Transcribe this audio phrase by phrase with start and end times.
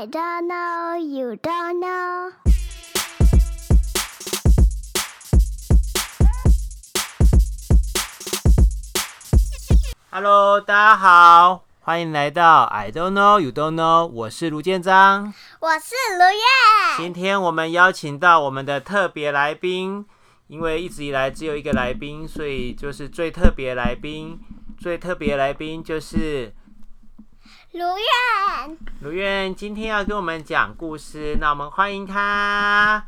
[0.00, 2.30] I don't know, you don't know.
[10.10, 14.06] Hello，大家好，欢迎来到 I don't know, you don't know。
[14.06, 17.02] 我是卢建章，我是卢月。
[17.02, 20.06] 今天我们邀请到我们的特别来宾，
[20.46, 24.38] 因为一直以来只有一个来宾，所以就是最特别来宾。
[24.78, 26.54] 最特别来宾就是。
[27.72, 33.06] 卢苑，卢苑今天要跟我们讲故事，那我们欢迎他。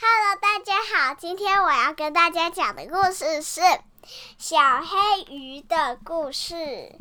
[0.00, 3.60] Hello，大家好，今天我要跟大家讲的故事是
[4.38, 6.96] 小黑鱼的故事。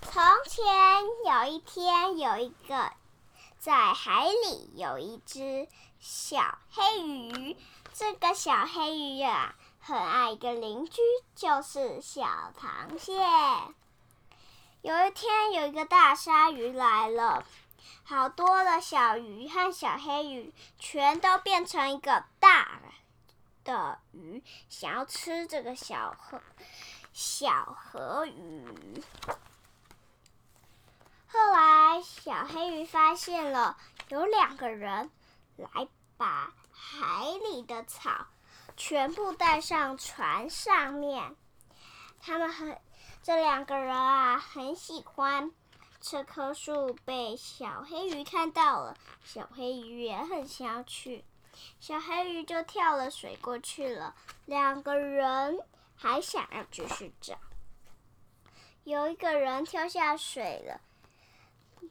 [0.00, 0.64] 从前
[1.26, 2.90] 有一天，有一个
[3.58, 5.68] 在海里有一只
[6.00, 7.58] 小黑鱼，
[7.92, 9.54] 这个小黑鱼啊。
[9.80, 11.00] 很爱一个邻居，
[11.34, 13.12] 就是小螃蟹。
[14.82, 17.44] 有一天，有一个大鲨鱼来了，
[18.04, 22.80] 好多的小鱼和小黑鱼全都变成一个大
[23.64, 26.40] 的鱼，想要吃这个小河
[27.12, 29.02] 小河鱼。
[31.28, 33.76] 后来，小黑鱼发现了
[34.08, 35.10] 有两个人
[35.56, 38.26] 来把海里的草。
[38.80, 41.36] 全部带上船上面，
[42.18, 42.80] 他们很
[43.22, 45.52] 这两个人啊，很喜欢
[46.00, 46.96] 这棵树。
[47.04, 51.26] 被小黑鱼看到了，小黑鱼也很想要去，
[51.78, 54.14] 小黑鱼就跳了水过去了。
[54.46, 55.60] 两个人
[55.94, 57.36] 还想要继续找，
[58.84, 60.80] 有一个人跳下水了，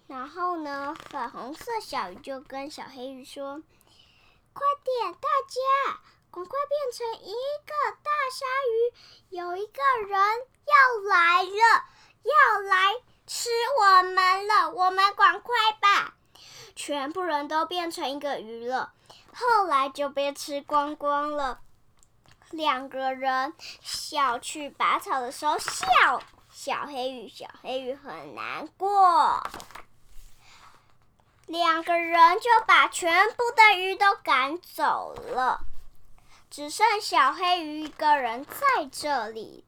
[0.08, 3.62] 然后呢，粉红色小鱼就跟小黑鱼说
[4.52, 6.00] ：“快点，大家！”
[6.32, 7.34] 赶快变成一
[7.66, 9.36] 个大鲨鱼！
[9.36, 10.20] 有一个人
[10.66, 11.86] 要来了，
[12.24, 12.94] 要来
[13.26, 13.50] 吃
[13.80, 14.70] 我们了！
[14.70, 16.14] 我们赶快吧！
[16.76, 18.94] 全部人都变成一个鱼了，
[19.34, 21.62] 后来就被吃光光了。
[22.52, 23.54] 两个人
[24.12, 26.22] 要去拔草的时候，笑
[26.52, 29.42] 小黑鱼，小黑鱼很难过。
[31.48, 35.66] 两个人就把全部的鱼都赶走了。
[36.50, 39.64] 只剩小黑鱼一个人在这里，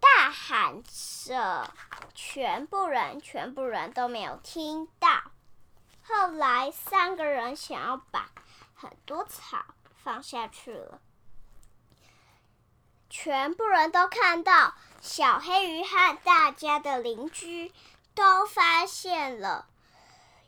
[0.00, 0.82] 大喊
[1.26, 1.72] 着，
[2.12, 5.08] 全部人，全部人都没有听到。
[6.02, 8.30] 后来三个人想要把
[8.74, 9.64] 很多草
[10.02, 11.00] 放下去了，
[13.08, 17.72] 全部人都看到小黑鱼和大家的邻居
[18.14, 19.68] 都发现了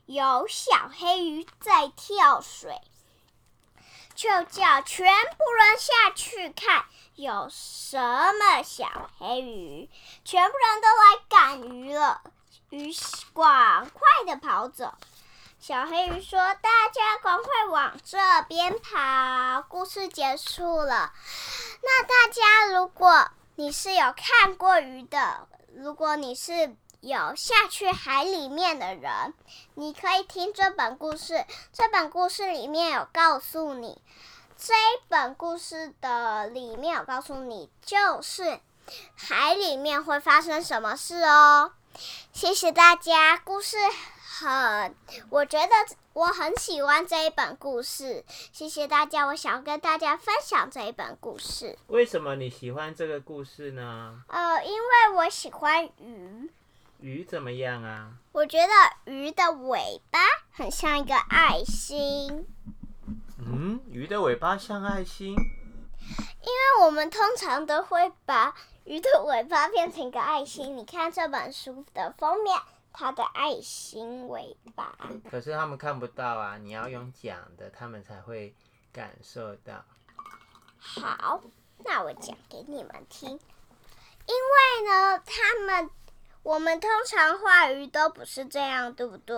[0.07, 2.81] 有小黑鱼在跳水。
[4.17, 9.91] 就叫全部人下去看有什么小黑鱼，
[10.25, 12.23] 全部人都来赶鱼了。
[12.71, 12.91] 鱼
[13.35, 14.95] 赶快的跑走，
[15.61, 18.19] 小黑鱼说：“大家赶快往这
[18.49, 21.13] 边跑。”故事结束了。
[21.83, 26.75] 那大家，如果你是有看过鱼的，如果你是。
[27.07, 29.33] 有下去海里面的人，
[29.75, 31.45] 你可以听这本故事。
[31.73, 34.03] 这本故事里面有告诉你，
[34.57, 38.59] 这一本故事的里面有告诉你，就是
[39.15, 41.75] 海里面会发生什么事哦。
[42.33, 43.77] 谢谢大家，故事
[44.41, 44.93] 很，
[45.31, 45.73] 我觉得
[46.13, 48.25] 我很喜欢这一本故事。
[48.53, 51.79] 谢谢大家，我想要跟大家分享这一本故事。
[51.87, 54.25] 为什么你喜欢这个故事呢？
[54.27, 56.51] 呃，因为我喜欢鱼。
[57.01, 58.13] 鱼怎么样啊？
[58.33, 60.19] 我觉得鱼的尾巴
[60.51, 62.47] 很像一个爱心。
[63.39, 65.31] 嗯，鱼的尾巴像爱心？
[65.31, 68.55] 因为我们通常都会把
[68.85, 70.77] 鱼的尾巴变成一个爱心。
[70.77, 72.59] 你看这本书的封面，
[72.93, 74.97] 它的爱心尾巴。
[75.31, 78.55] 可是他们看不到啊，你要用讲的，他们才会
[78.93, 79.85] 感受到。
[80.79, 81.43] 好，
[81.85, 83.31] 那我讲给你们听。
[83.31, 85.91] 因为呢，他们。
[86.47, 89.37] 我们通常画鱼都不是这样，对不对？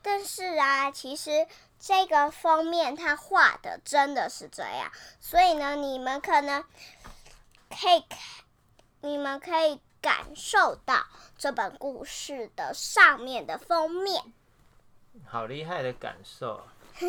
[0.00, 1.46] 但是啊，其实
[1.78, 6.62] 这个封面它画的真的是这样，所以呢，你们可能
[7.68, 8.18] 可以看，
[9.02, 11.04] 你们可以感受到
[11.36, 14.32] 这本故事的上面的封面。
[15.26, 16.66] 好厉害的感受！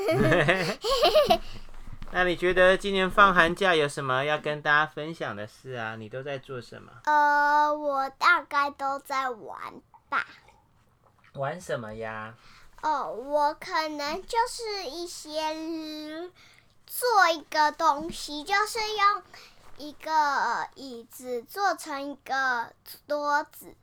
[2.11, 5.95] 那你觉得今年放寒假有什么要跟大家分享的事啊？
[5.97, 6.91] 你都在做什么？
[7.03, 9.59] 呃，我大概都在玩
[10.09, 10.25] 吧。
[11.33, 12.33] 玩什么呀？
[12.81, 15.53] 哦，我可能就是一些
[16.85, 19.23] 做一个东西，就是用
[19.77, 22.71] 一个椅子做成一个
[23.07, 23.75] 桌子。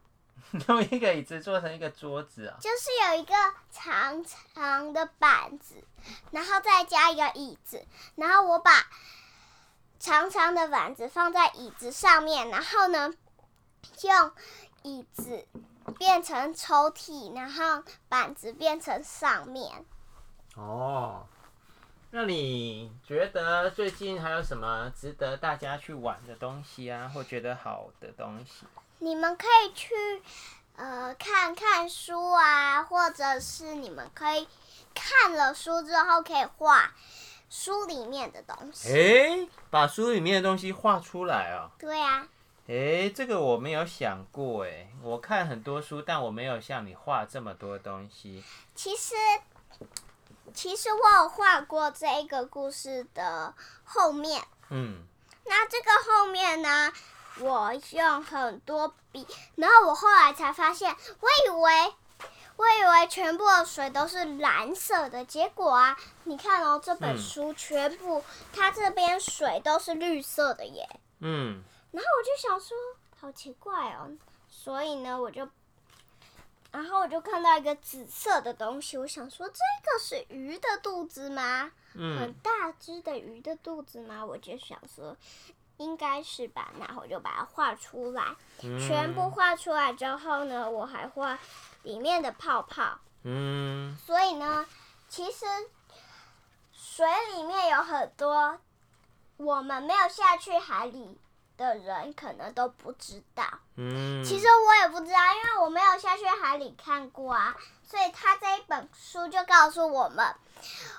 [0.69, 2.57] 用一个椅子做成一个桌子啊？
[2.61, 3.35] 就是有一个
[3.71, 4.25] 长
[4.55, 5.77] 长的板子，
[6.31, 7.85] 然后再加一个椅子，
[8.17, 8.89] 然后我把
[9.99, 13.13] 长长的板子放在椅子上面，然后呢，
[14.03, 14.33] 用
[14.83, 15.47] 椅子
[15.99, 19.85] 变成抽屉，然后板子变成上面。
[20.57, 21.27] 哦，
[22.11, 28.67] 那你觉得最近还有什么值得大家去玩的东西啊，或觉得好的东西？
[28.99, 29.95] 你们可以去
[30.77, 34.47] 呃看看书啊，或者是你们可以
[34.95, 36.93] 看了书之后可以画
[37.51, 38.89] 书里面的东西。
[38.89, 41.71] 诶，把书里面的东西画出来啊？
[41.79, 42.27] 对呀。
[42.67, 44.89] 诶，这个我没有想过哎。
[45.03, 48.43] 我看很多书，但我没有像你画这么多东西。
[48.75, 49.15] 其实，
[50.55, 53.55] 其实我有画过这一个故事的
[53.85, 54.43] 后面。
[54.71, 55.03] 嗯。
[55.45, 56.93] 那这个后面呢？
[57.41, 59.27] 我用很多笔，
[59.57, 61.95] 然后我后来才发现，我以为
[62.57, 70.89] 我以为全部的水都是蓝色的，结果啊，你看哦，这本书全部、嗯、它这边水都是绿色的耶。
[71.21, 71.63] 嗯。
[71.91, 72.77] 然后我就想说，
[73.21, 74.11] 好奇怪哦，
[74.49, 75.49] 所以呢，我就，
[76.71, 81.73] 然后我就看到一个紫色的东西，我想说，这个是鱼的肚子吗？
[81.95, 82.19] 嗯。
[82.19, 84.25] 很大只的鱼的肚子吗？
[84.25, 85.17] 我就想说。
[85.79, 88.23] 应该是吧，然后我就把它画出来，
[88.63, 91.37] 嗯、全部画出来之后呢，我还画
[91.85, 92.99] 里面的泡泡。
[93.23, 93.97] 嗯。
[94.05, 94.67] 所以呢，
[95.09, 95.47] 其实
[96.73, 98.59] 水里面有很多
[99.37, 101.19] 我们没有下去海里
[101.57, 103.45] 的人可能都不知道。
[103.77, 104.23] 嗯。
[104.25, 107.57] 其实我也不知道，因为我没有下去海里看过啊，
[107.95, 110.35] 所以他这一本书就告诉我们。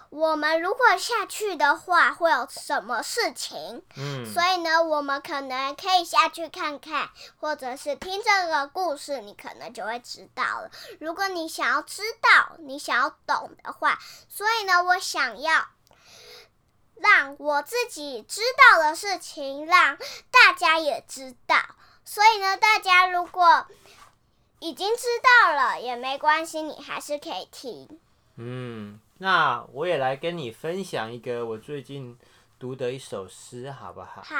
[0.10, 3.84] 我们如果下去的话，会有什么事情？
[3.98, 7.10] 嗯，所以呢，我们可能可以下去看看，
[7.42, 10.72] 或者是听这个故事，你可能就会知道了。
[11.02, 14.00] 如果你想要知道，你想要懂的话，
[14.30, 15.68] 所以呢，我想要
[16.96, 18.40] 让我自己知
[18.72, 19.98] 道的事情，让
[20.32, 21.58] 大家也知道。
[22.06, 23.66] 所以呢，大家如果
[24.60, 28.00] 已经知道了也没关系，你还是可以听。
[28.36, 29.00] 嗯。
[29.18, 32.18] 那我也来跟你分享一个我最近
[32.60, 34.22] 读的一首诗，好不好？
[34.24, 34.36] 好。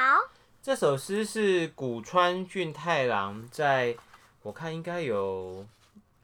[0.62, 3.96] 这首诗是古川俊太郎在，
[4.42, 5.66] 我看应该有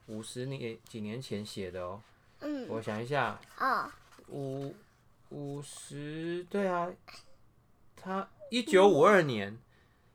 [0.07, 2.01] 五十年几年前写的哦。
[2.41, 2.67] 嗯。
[2.69, 3.39] 我想一下。
[3.59, 3.89] 嗯。
[4.27, 4.75] 五
[5.29, 6.89] 五十，对啊，
[7.95, 9.57] 他一九五二年，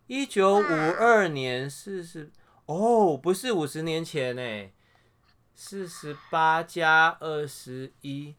[0.07, 0.63] 一九五
[0.99, 2.31] 二年四十，
[2.67, 4.71] 哦，不是五十年前呢。
[5.55, 8.35] 四十八加二十一，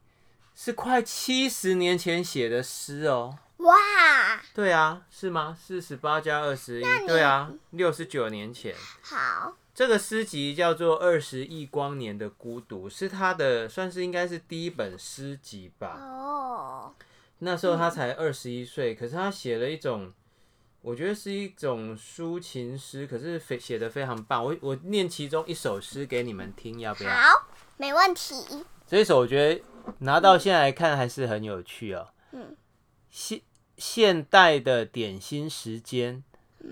[0.54, 3.40] 是快七十年前写的诗哦。
[3.58, 3.74] 哇！
[4.54, 5.58] 对啊，是吗？
[5.60, 8.76] 四十八加二十一，对啊，六十九年前。
[9.02, 9.56] 好。
[9.74, 15.98] 这个诗集叫做《二十亿光年的孤独》，是他的，算是应该是第一本诗集吧。
[16.00, 16.94] 哦。
[17.40, 20.14] 那时候他才二十一岁，可是他写了一种。
[20.88, 24.42] 我觉得是一种抒情诗，可是非写的非常棒。
[24.42, 27.10] 我我念其中一首诗给你们听，要不要？
[27.10, 28.64] 好，没问题。
[28.88, 29.62] 这一首我觉得
[30.00, 32.08] 拿到现在来看还是很有趣哦。
[32.32, 32.56] 嗯。
[33.10, 33.42] 现
[33.78, 36.24] 现代的点心时间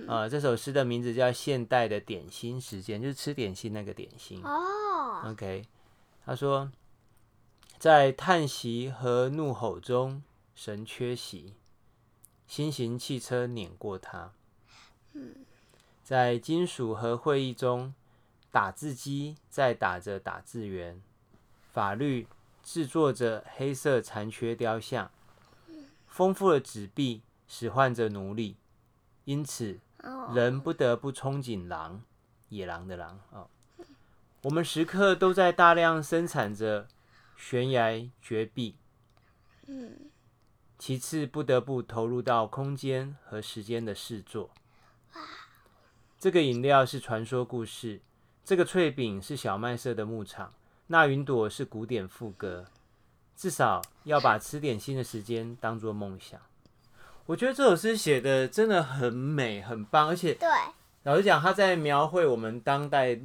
[0.08, 4.42] 啊、呃，这首诗的名字叫《现代的点心时间》，就是吃点心那个点心。
[4.46, 5.30] 哦。
[5.30, 5.66] OK，
[6.26, 6.72] 他说，
[7.78, 10.24] 在叹息和怒吼中，
[10.56, 11.56] 神缺席。
[12.48, 14.32] 新型汽车碾过它，
[16.04, 17.94] 在金属和会议中，
[18.52, 21.02] 打字机在打着打字员，
[21.72, 22.28] 法律
[22.64, 25.12] 制作着黑色残缺雕像，
[26.08, 28.58] 丰富的纸币使唤着奴隶，
[29.26, 29.80] 因此
[30.34, 32.04] 人不得不憧憬狼，
[32.50, 33.50] 野狼的狼哦。
[34.44, 36.88] 我们时刻都在大量生产着
[37.36, 38.76] 悬崖绝壁。
[40.78, 44.50] 其次，不得不投入到空间和时间的试作。
[46.20, 48.02] 这个饮料是传说故事，
[48.44, 50.54] 这个脆饼是小麦色的牧场，
[50.88, 52.66] 那云朵是古典副歌。
[53.38, 56.40] 至少要把吃点心的时间当做梦想。
[57.26, 60.48] 我觉得这首诗写的真的很美，很棒，而且对，
[61.04, 63.20] 老实讲，他在描绘我们当代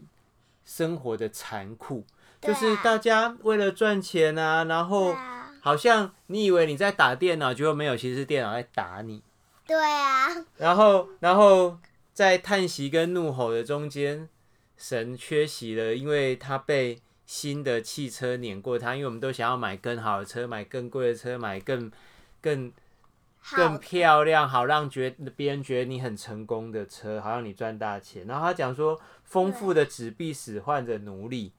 [0.64, 2.04] 生活的残酷，
[2.40, 5.16] 就是大家为了赚钱啊，然后。
[5.61, 9.23] 好像你以为你在打电脑，结果没有，其实是电脑在打你。
[9.67, 10.29] 对啊。
[10.57, 11.79] 然后，然后
[12.12, 14.29] 在叹息跟怒吼的中间，
[14.76, 18.95] 神缺席了，因为他被新的汽车碾过他。
[18.95, 21.90] 因为我们都想要买更好的车，买更贵的车，买更
[22.40, 22.73] 更
[23.52, 28.26] 更漂亮，好让觉别人觉得你很成功的车，好让你赚大钱。
[28.26, 31.52] 然后他讲说，丰富的纸币使唤着奴隶，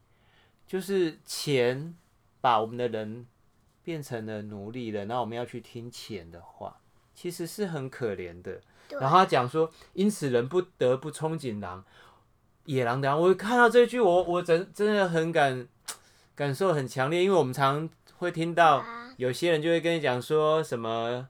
[0.67, 1.96] 就是钱
[2.41, 3.25] 把我们的人
[3.83, 6.77] 变成了奴隶了，那我们要去听钱的话，
[7.13, 8.61] 其实是很可怜的。
[9.00, 11.83] 然后他讲说，因此人不得不憧憬狼，
[12.65, 13.17] 野狼的。
[13.17, 15.67] 我看到这句我，我我真真的很感
[16.35, 18.83] 感受很强烈，因为我们常会听到
[19.17, 21.27] 有些人就会跟你讲说什么。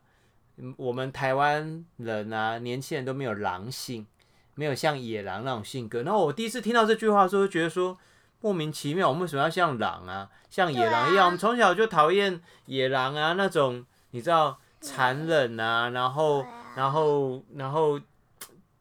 [0.77, 4.05] 我们台湾人啊，年轻人都没有狼性，
[4.53, 6.03] 没有像野狼那种性格。
[6.03, 7.97] 然后我第一次听到这句话的时候，就觉得说
[8.41, 11.23] 莫名其妙，我们为什么要像狼啊，像野狼一样？
[11.23, 17.99] 啊、我们从小就讨厌野狼啊，那种你知道残忍啊，然后、啊、然后然后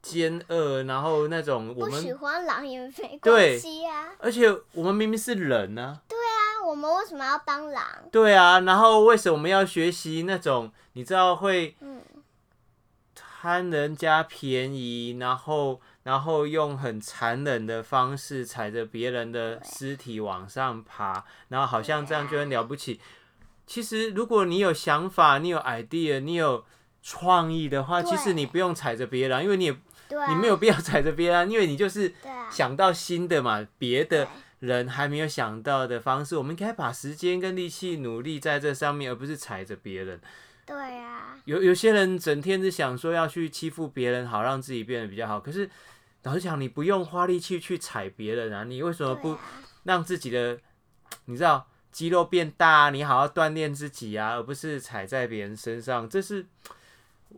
[0.03, 4.09] 奸恶，然后那种我们喜欢狼也没关系啊。
[4.19, 6.01] 而且我们明明是人啊。
[6.09, 6.39] 对啊。
[6.63, 7.85] 我们为什么要当狼？
[8.13, 11.75] 对啊，然后为什么我们要学习那种你知道会
[13.15, 23.01] 贪人家便宜，然后然后用很残忍的方式踩着别人的尸体往上爬，然后好像这样就很了不起。
[23.67, 26.65] 其实如果你有想法，你有 idea，你有
[27.03, 29.73] 创意的话，其实你不用踩着别人，因为你也
[30.29, 32.15] 你没有必要踩着别人，因为你就是
[32.51, 34.29] 想到新的嘛，别的。
[34.61, 40.21] 人还没有想到的方式，我们应该把时间跟力气努力在这上面，而不是踩着别人。
[40.71, 41.37] 对呀。
[41.47, 45.41] 有有些人整天是想说要去欺负别人，好让自己变得比较好。
[45.41, 45.69] 可是
[46.23, 49.37] 老实讲，你不用花力气去踩别人啊，你为什么不
[49.83, 50.59] 让自己的，
[51.25, 56.09] 你知道肌肉变大，你好好锻炼自己啊，而不是踩在别人身上？
[56.09, 56.47] 这是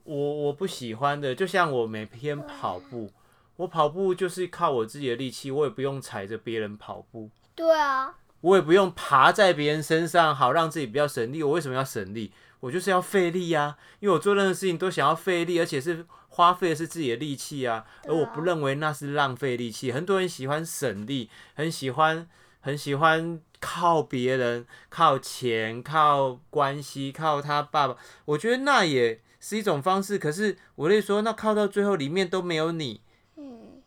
[0.05, 1.35] 我我不喜欢的。
[1.35, 3.11] 就像我每天跑步。
[3.57, 7.31] 我跑步就是靠我自己的力气，我也不用踩着别人跑步。
[7.55, 11.43] 对啊，我也不用爬在别人身上，好让自己比较省力。
[11.43, 12.33] 我为什么要省力？
[12.63, 17.85] 我就是要费力呀，因为我做任何事情都想要费力，而且是花费的是自己的力气啊。
[18.05, 19.91] 而我不认为那是浪费力气。
[19.91, 22.29] 很多人喜欢省力，很喜欢
[22.61, 27.97] 很喜欢靠别人、靠钱、靠关系、靠他爸爸。
[28.27, 30.17] 我觉得那也是一种方式。
[30.17, 33.01] 可是我会说，那靠到最后里面都没有你。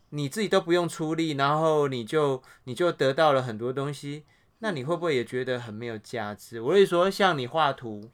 [0.10, 4.24] 你自己都不用出力，然后你就你就得到了很多东西，
[4.60, 6.62] 那你会不会也觉得很没有价值？
[6.62, 8.12] 我会说，像你画图，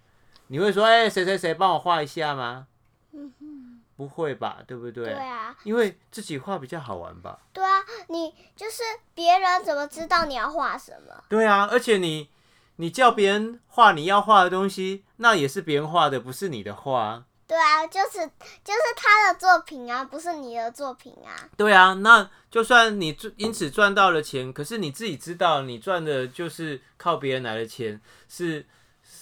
[0.52, 2.68] 你会说，哎，谁谁谁帮我画一下吗？
[3.14, 5.06] 嗯哼，不会吧，对不对？
[5.06, 7.40] 对啊，因为自己画比较好玩吧。
[7.54, 8.84] 对啊，你就是
[9.16, 11.24] 别人怎么知道你要画什么？
[11.30, 12.30] 对啊，而且你
[12.76, 17.24] 你叫别人画你要画的东西，那也是别人画的，不是你的画。
[17.48, 18.20] 对啊，就是
[18.62, 21.48] 就是他的作品啊，不是你的作品啊。
[21.56, 28.66] 对啊，那就算你因此赚到了钱，可是你自己知道，你赚的就是靠别人来的钱，是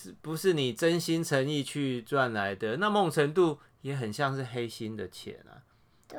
[0.02, 2.78] 是不是你真心诚意去赚来的？
[2.78, 5.60] 那某种程度也很像是黑心的钱啊，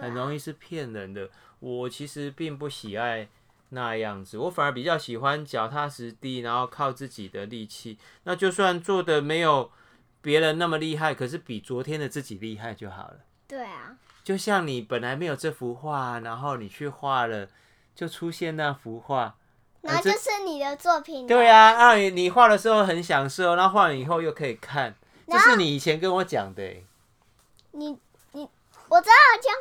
[0.01, 1.31] 很容易是骗人的。
[1.61, 3.29] 我其实并不喜爱
[3.71, 7.99] 那样子，我反而比较喜欢脚踏实地，然后靠自己的力气。
[8.25, 9.71] 那就算做的没有。
[10.23, 13.21] 别人那么厉害，可是比昨天的自己厉害就好了。
[13.49, 17.49] 对啊，就像你本来没有这幅画，然后你去画了，
[17.95, 19.39] 就出现那幅画，
[19.83, 21.27] 那就是你的作品。
[21.27, 24.95] 对啊，啊，你画的时候很享受，然后画完以后又可以看，
[25.27, 26.63] 这是你以前跟我讲的。
[27.73, 27.97] 你
[28.33, 28.49] 你，
[28.89, 29.59] 我知道这样。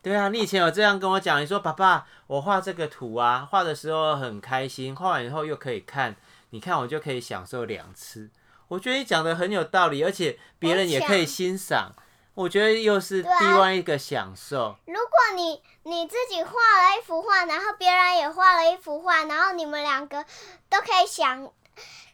[0.00, 6.14] 对啊，你以前有这样跟我讲，你说爸爸，我画这个图啊，画的时候很开心，画完以后又可以看，
[6.50, 8.30] 你看我就可以享受两次。
[8.68, 11.92] 我觉得你讲的很有道理，而且别人也可以欣赏。
[12.38, 14.76] 我觉得又是另外一个享受。
[14.86, 20.24] 如果你你自己画了一幅画，然后别人也画了一幅画，然后你们两个
[20.68, 21.50] 都可以想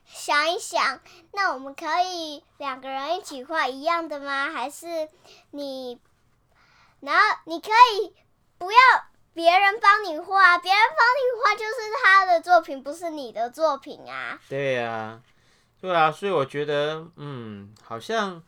[0.07, 0.99] 想一想，
[1.33, 4.51] 那我们可以两个人一起画一样的吗？
[4.51, 5.11] 还是
[5.51, 6.01] 你，
[7.01, 8.15] 然后你可以
[8.57, 8.79] 不要
[9.35, 14.41] 别人帮你画，别人帮你画就是他的作品，不是你的作品啊。
[14.49, 15.21] 对呀。
[15.83, 18.43] 对啊，所以我觉得，嗯，好像，哎，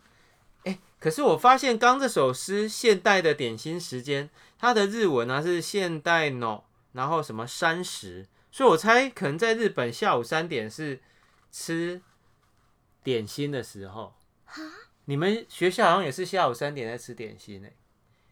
[0.98, 6.62] 可是我发现刚这首诗，现代的点心时间，它的日文呢是现代 no，
[6.92, 11.00] 然后什么三十，所以我猜可能在日本下午三点是
[11.52, 12.00] 吃
[13.02, 14.14] 点心的时候。
[15.04, 17.68] 你们学校好像也是下午三点在吃点心呢？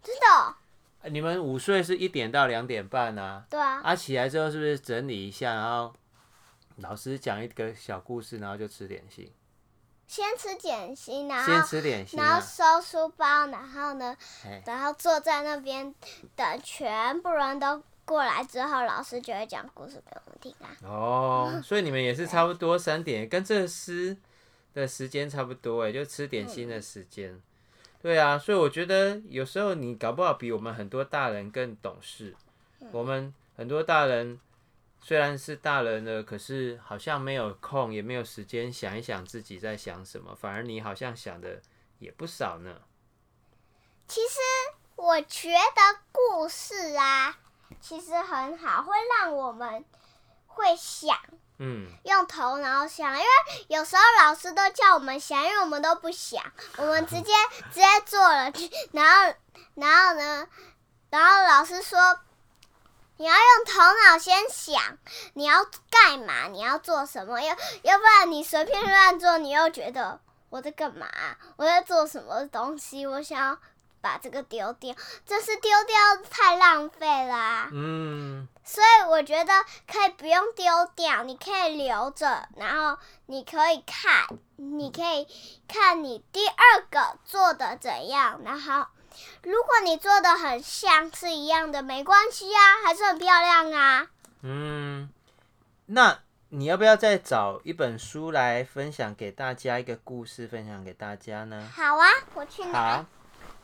[0.02, 1.10] 真的？
[1.10, 3.46] 你们午睡是一点到两点半啊？
[3.48, 3.80] 对啊。
[3.82, 5.94] 啊，起来之后是不是整理一下，然后？
[6.78, 9.30] 老师讲一个小故事，然后就吃点心。
[10.06, 14.16] 先吃点心，然后先吃点心，然后收书包，然后呢，
[14.66, 15.94] 然后坐在那边
[16.36, 20.68] 等全部人都过来之后，老师就会讲故事给我们听啊。
[20.82, 24.16] 哦，所以你们也是差不多三点，跟这个诗
[24.74, 27.40] 的时间差不多哎，就吃点心的时间。
[28.02, 32.36] 对啊，所以我觉得有时候你搞不好比我们很多大人更懂事。
[32.80, 34.38] 嗯、我们很多大人
[35.06, 40.34] 虽然是大人了，可是好像没有空，也没有时间想一想自己在想什么。
[40.34, 41.60] 反而你好像想的
[41.98, 42.74] 也不少呢。
[44.08, 44.38] 其实
[44.96, 47.36] 我觉得故事啊，
[47.82, 49.84] 其实很好，会让我们
[50.46, 51.14] 会想。
[51.58, 53.26] 嗯，用头脑想，因为
[53.68, 56.42] 有时候老师都叫我们想，因为我们都不想，
[56.78, 57.30] 我们直接
[57.70, 58.50] 直接做了，
[58.92, 59.34] 然后
[59.74, 60.48] 然后呢，
[61.10, 62.18] 然后老师说
[63.16, 64.98] 你要用头脑先想，
[65.34, 71.06] 你要干嘛，你要做什么，要要不然你随便乱做，你又觉得我在干嘛，
[71.56, 73.58] 我在做什么东西，我想要。
[74.04, 74.94] 把这个丢掉，
[75.26, 75.96] 这是丢掉
[76.28, 77.68] 太浪费啦、啊。
[77.72, 85.26] 嗯，所以我觉得可以不用丢掉，你可以留着，然后你可以看，你可以
[85.66, 88.42] 看你第二个做的怎样。
[88.44, 88.86] 然后，
[89.42, 94.06] 如果你做的很像是一样的，没关系啊，还是很漂亮啊。
[94.42, 95.08] 嗯，
[95.86, 96.18] 那
[96.50, 101.68] 你要不要再找一本书来分享给大家一个故事，分享给大家呢？
[101.74, 103.04] 好啊，我去拿。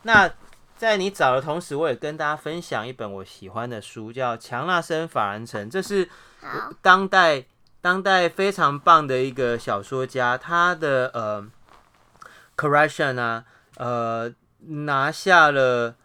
[0.03, 0.29] 那
[0.77, 6.09] 在你找的同时，我也跟大家分享一本我喜欢的书，叫《强纳森·法兰城》，这是
[6.81, 7.45] 当代
[7.79, 11.47] 当代非常棒的一个小说家，他的呃
[12.57, 13.45] ，correction 啊，
[13.77, 14.33] 呃，
[14.67, 15.95] 拿下了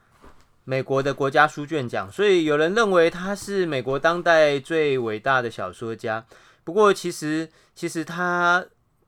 [0.65, 6.25] 美国的国家书卷奖，所以有人认为他是美国当代最伟大的小说家。
[6.65, 8.65] 不过，其实其实他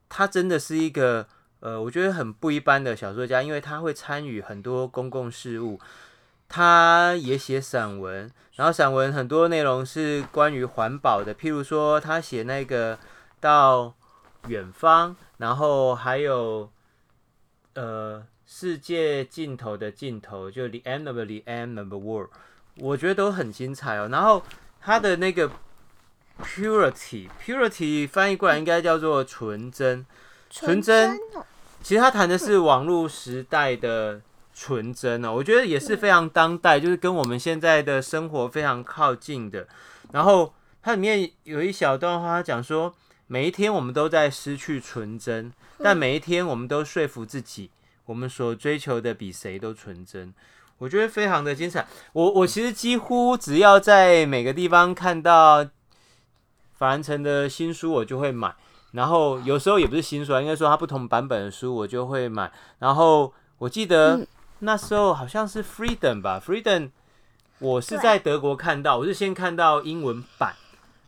[0.08, 1.26] 他真的是一个。
[1.60, 5.80] 呃，我觉得很不一般的小说家，因为他会参与很多公共事务，
[6.48, 12.96] 他也写散文，然后散文很多内容是关于环保的，譬如说他写那个
[13.40, 13.92] 到
[14.46, 16.70] 远方，然后还有
[17.74, 22.30] 呃世界尽头的尽头，就 the end of the end of the world，
[22.76, 24.08] 我觉得都很精彩哦。
[24.10, 24.42] 然后
[24.80, 25.50] 他的那个
[26.42, 30.06] purity purity 翻译过来应该叫做纯真。
[30.48, 31.14] 纯真，
[31.82, 34.22] 其实他谈的是网络时代的
[34.54, 39.68] 纯真哦，我觉得也是非常当代，就是跟我们现在的生活非常靠近的。
[40.10, 42.94] 然后它里面有一小段话，他讲说，
[43.26, 47.70] 每一天我们都在失去纯真，但每一天我们都说服自己，
[48.08, 50.32] 我们所追求的比谁都纯真。
[50.78, 51.86] 我觉得非常的精彩。
[52.14, 55.62] 我我其实几乎只要在每个地方看到
[56.78, 58.54] 法兰城的新书，我就会买。
[58.92, 62.50] 然后有时候也不是新书啊，应该说它不同版本的书我就会买。
[62.78, 64.26] 然后我记得
[64.60, 66.90] 那时候好像是 Freedom 吧，Freedom，
[67.58, 70.54] 我是在德国看到，我是先看到英文版。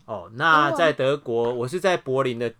[0.04, 2.52] 哦，那在德国，我是在柏林的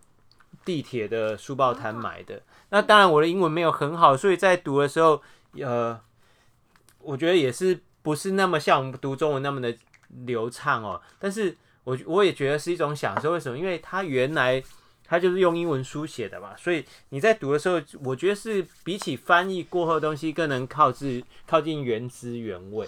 [0.65, 2.41] 地铁的书报摊买的。
[2.71, 5.23] 那当然我的英文没有很好，所以在读的时候，
[5.59, 6.01] 呃，
[7.01, 9.77] 我觉得也是不是那么像我们读中文那么的
[10.25, 11.01] 流畅哦。
[11.19, 13.59] 但是我我也觉得是一种享受，为什么？
[13.59, 14.63] 因为它原来。
[15.13, 22.87] 它就是用英文书写的嘛，所以你在读的时候，我觉得是比起翻译过后的东西更能靠自靠近原汁原味。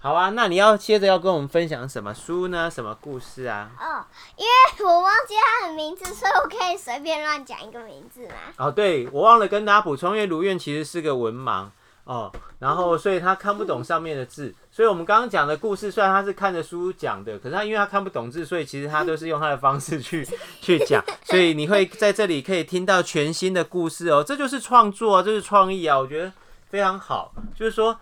[0.00, 2.70] 好啊，那你要接着要跟我们分享什么书呢？
[2.70, 3.70] 什么故事啊？
[3.80, 4.04] 哦，
[4.36, 8.34] 因为我忘记他的名字，所以我可以随便乱讲一个名字吗？
[8.58, 11.66] 哦，对，我忘了跟大家补充，因为卢院其实是个文盲。
[12.04, 20.26] 哦，然后所以他看不懂上面的字，所以我们刚刚讲的故事，虽然他是看着书讲的，可是他因为他看不懂字，所以其实他都是用他的方式去
[20.62, 26.32] 去讲，所以你会在这里可以听到全新的故事哦，这就是创作啊，这是创意啊，我觉得
[26.70, 27.30] 非常好。
[27.54, 27.94] 就是说，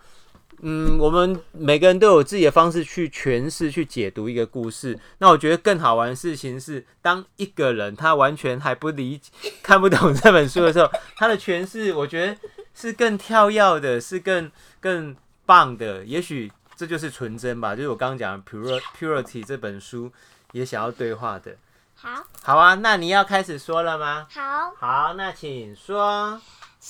[0.61, 4.99] 嗯，我们每个人都有自己的方式去诠释、去解读一个故事。
[5.17, 12.37] 那我觉得更好玩的事情是，当一个人他完全还不理解、看不懂这本书的时候，他的诠释，我觉得。
[12.79, 15.15] 是更跳跃的，是更更
[15.47, 16.05] 棒的。
[16.05, 18.51] 也许这就是纯真吧，就是我刚刚讲的
[18.95, 20.11] 《Purity》这本书
[20.51, 21.55] 也想要对话的。
[21.95, 24.27] 好，好啊，那你要开始说了吗？
[24.29, 26.39] 好，好，那请说。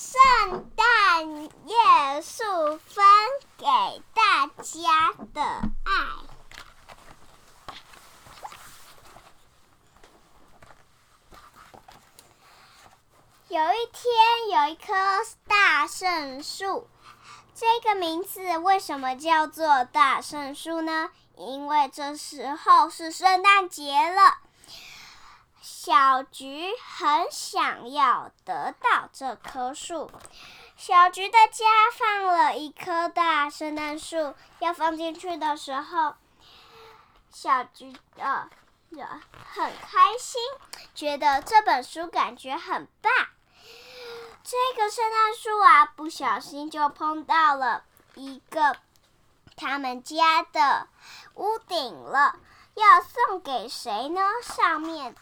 [0.00, 2.44] 圣诞夜树
[2.86, 3.04] 分
[3.56, 3.66] 给
[4.14, 5.92] 大家的爱。
[13.48, 14.94] 有一天，有一棵
[15.48, 16.88] 大圣树。
[17.56, 21.10] 这个名字为什么叫做大圣树呢？
[21.36, 24.47] 因为这时候是圣诞节了。
[25.70, 30.10] 小菊很想要得到这棵树。
[30.78, 36.14] 小菊的家放了一棵大圣诞树，要放进去的时候，
[37.30, 38.48] 小菊的
[39.52, 40.40] 很开心，
[40.94, 43.12] 觉得这本书感觉很棒。
[44.42, 48.74] 这个圣诞树啊，不小心就碰到了一个
[49.54, 50.88] 他们家的
[51.34, 52.36] 屋顶了。
[52.74, 54.20] 要送给谁呢？
[54.42, 55.16] 上面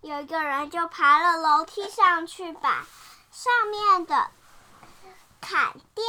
[0.00, 2.86] 有一个人就爬了楼梯上去，把
[3.32, 4.30] 上面的
[5.40, 6.04] 砍掉，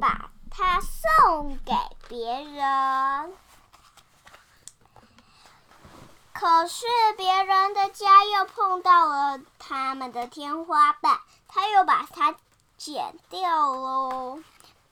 [0.00, 1.72] 把它送给
[2.08, 3.32] 别人。
[6.32, 12.34] 可是别人的家又碰到了他们的天花板，他又把它
[12.76, 14.42] 剪掉喽。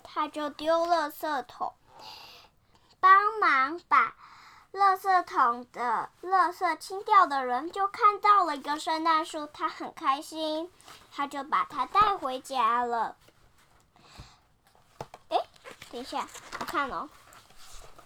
[0.05, 1.75] 他就丢了色桶，
[3.01, 4.15] 帮忙把
[4.73, 10.73] 垃圾桶的垃圾清掉的人就看到了一个圣诞树，他很开心，
[11.15, 13.17] 他就把它带回家了。
[15.29, 15.37] 哎，
[15.91, 16.27] 等一下，
[16.59, 17.09] 我看哦。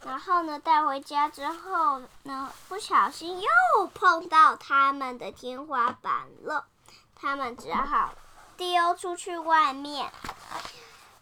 [0.04, 6.66] 然后呢，带回家之后呢，不小心又碰到他们的天花板了，
[7.14, 8.12] 他们只好
[8.56, 10.12] 丢出去外面，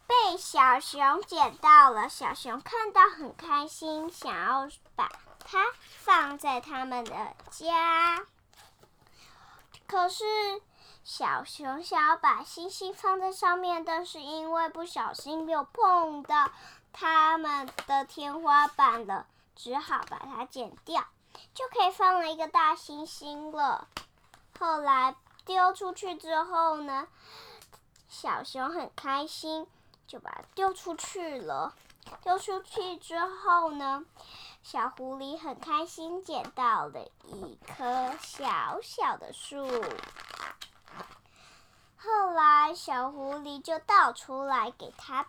[0.06, 2.08] 被小熊捡到了。
[2.08, 5.08] 小熊看到很开心，想要把
[5.54, 8.26] 它放在他们的家。
[9.86, 10.24] 可是
[11.04, 16.50] 小熊想要把星星放在上面，但是因为不小心又碰到。
[16.96, 21.04] 他们的天花板了，只好把它剪掉，
[21.52, 23.88] 就可以放了一个大星星了。
[24.60, 27.08] 后来丢出去之后呢，
[28.08, 29.66] 小熊很开心，
[30.06, 31.74] 就把它丢出去了。
[32.22, 34.04] 丢出去之后呢，
[34.64, 39.62] 小狐狸很开心，捡到了一棵小小的树。
[41.98, 45.26] 后来小狐狸就倒出来给他。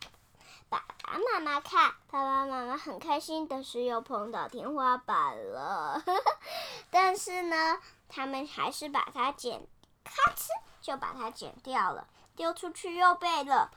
[0.69, 6.01] 爸爸妈妈看，爸爸妈妈很开心，但是又碰到天花板了。
[6.89, 9.67] 但是呢，他们还是把它剪，
[10.05, 10.47] 咔哧
[10.81, 13.69] 就把它剪掉了，丢出去又被了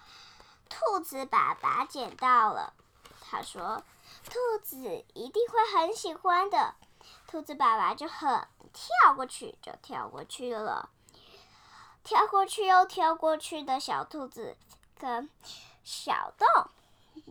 [0.68, 2.72] 兔子爸爸捡到了。
[3.20, 3.82] 他说
[4.24, 6.74] ：“兔子一定会很喜欢的。”
[7.26, 10.90] 兔子爸爸就很跳过去，就跳过去了。
[12.04, 14.56] 跳过去又跳过去的小兔子
[14.98, 15.28] 跟
[15.84, 16.70] 小洞。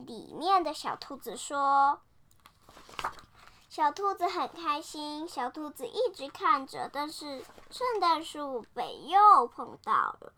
[0.05, 2.01] 里面的小兔子说
[3.69, 10.33] ：“小兔子很开心，小兔子一直看着，但是圣诞树被又碰到了。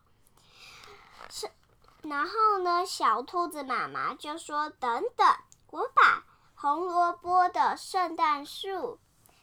[1.28, 1.50] 是，
[2.02, 5.26] 然后呢，小兔子妈妈就说：‘等等，
[5.70, 6.24] 我把
[6.62, 9.00] 红萝卜的圣诞树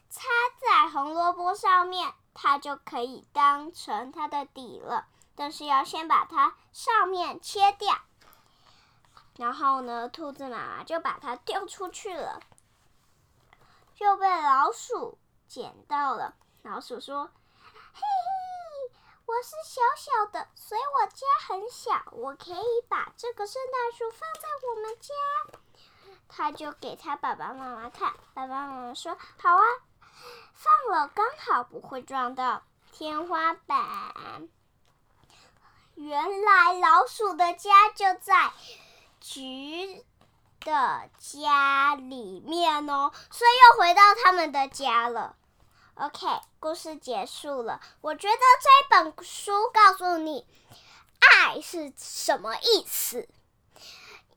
[0.07, 0.27] 插
[0.61, 5.07] 在红萝卜上面，它就可以当成它的底了。
[5.35, 7.91] 但是要先把它上面切掉。’”
[9.35, 12.39] 然后呢，兔子妈妈就把它丢出去了，
[13.97, 16.35] 又被老鼠捡到了。
[16.61, 25.59] 老鼠说：“嘿嘿，我是小小的，所以我家很小，我可以把这个圣诞树放在我们家。”
[26.29, 29.63] 他就给他爸爸妈妈看，爸爸妈妈说：“好啊，
[30.53, 34.49] 放了刚好不会撞到天花板。”
[35.95, 38.51] 原来老鼠的家就在。
[39.19, 40.05] 橘
[40.61, 45.35] 的家里面哦，所以又回到他们的家了。
[45.95, 46.27] OK，
[46.59, 47.81] 故事结束了。
[48.01, 50.45] 我觉得这本书告诉你，
[51.19, 53.27] 爱是什么意思。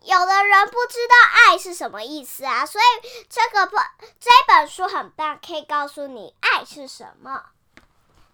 [0.03, 1.15] 有的人不知道
[1.49, 3.83] 爱是什么意思啊，所以这个本
[4.19, 7.45] 这本书很棒，可以告诉你爱是什么。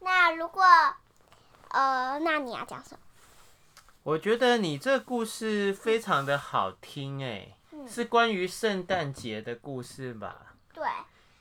[0.00, 0.62] 那如果
[1.70, 2.98] 呃，那你要讲什么？
[4.04, 10.54] 我觉得你这故事非常的好听哎，嗯、是关于圣诞节的故事吧？
[10.72, 10.84] 对，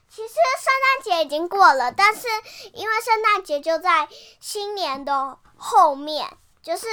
[0.10, 2.28] 其实圣诞节已经过了，但是
[2.74, 4.10] 因为圣诞节就在
[4.40, 6.88] 新年的后面，就是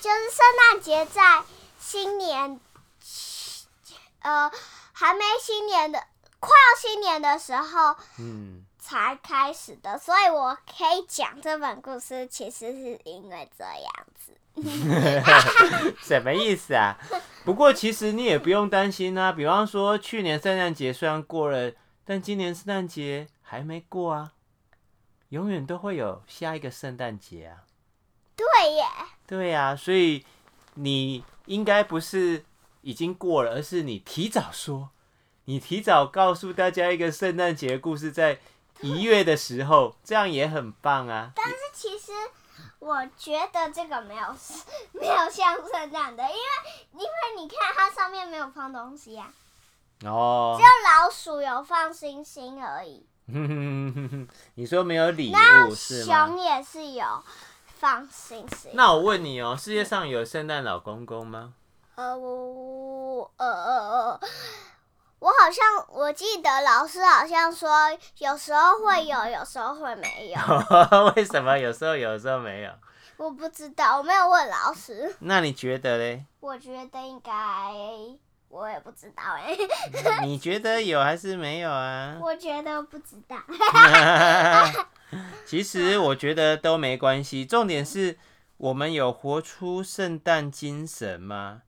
[0.00, 1.42] 就是圣诞节在
[1.86, 2.58] 新年，
[4.20, 4.50] 呃，
[4.94, 6.02] 还没新年的，
[6.40, 14.32] 快要新年的时候，嗯，才开始的，嗯、所以我可以讲这本故事，其实是因为这样子。
[16.00, 16.96] 什么意思啊？
[17.44, 19.30] 不过其实你也不用担心啊。
[19.30, 21.70] 比方说，去年圣诞节虽然过了，
[22.06, 24.32] 但今年圣诞节还没过啊。
[25.28, 27.68] 永远都会有下一个圣诞节啊。
[28.34, 28.84] 对耶。
[29.26, 30.24] 对呀，所以
[30.74, 32.44] 你应该不是
[32.82, 34.90] 已经过了，而是你提早说，
[35.44, 38.38] 你提早告诉大家一个圣诞节的故事，在
[38.80, 41.32] 一月的时候，这样也很棒啊。
[41.34, 42.12] 但是其实。
[42.78, 44.26] 我觉得这个没有
[44.92, 46.38] 没有像圣诞的，因为
[46.92, 49.32] 因为你看它上面没有放东西呀、
[50.02, 53.06] 啊，哦，只有老鼠有放星星而已。
[54.56, 56.26] 你说没有礼物是吗？
[56.26, 57.24] 熊也是有
[57.84, 58.70] 放星星。
[58.72, 61.52] 那我问你哦，世界上有圣诞老公公吗？
[61.96, 64.20] 呃，我呃呃呃，
[65.18, 67.70] 我好像我记得老师好像说，
[68.20, 70.40] 有时候会有，有时候会没有。
[71.14, 72.70] 为什么有时候有，有时候没有？
[73.18, 75.14] 我不知道，我没有问老师。
[75.18, 76.24] 那你觉得嘞？
[76.40, 77.70] 我觉得应该，
[78.48, 79.54] 我也不知道哎。
[80.22, 82.16] 你觉得有还是没有啊？
[82.24, 83.36] 我觉得不知道。
[85.46, 88.18] 其实我觉得都没关系，重点是
[88.56, 91.62] 我们有活出圣诞精神吗？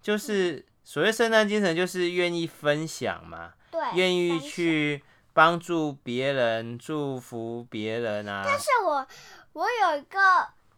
[0.00, 8.42] 就是所谓圣诞精神，就是愿意分享嘛，对，愿意去帮助别人、祝福别人啊。
[8.44, 9.06] 但是我
[9.52, 10.18] 我有一个。